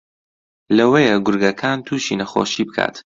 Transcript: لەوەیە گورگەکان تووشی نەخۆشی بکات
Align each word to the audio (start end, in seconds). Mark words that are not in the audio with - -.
لەوەیە 0.77 1.15
گورگەکان 1.25 1.77
تووشی 1.87 2.19
نەخۆشی 2.19 2.63
بکات 2.67 2.95